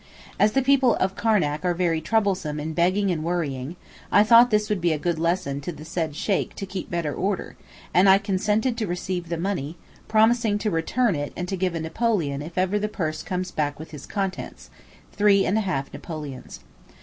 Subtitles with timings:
[0.39, 3.75] As the people of Karnac are very troublesome in begging and worrying,
[4.11, 7.13] I thought this would be a good lesson to the said Sheykh to keep better
[7.13, 7.55] order,
[7.93, 9.77] and I consented to receive the money,
[10.07, 13.77] promising to return it and to give a napoleon over if the purse comes back
[13.77, 14.71] with its contents
[15.15, 16.61] (3½ napoleons).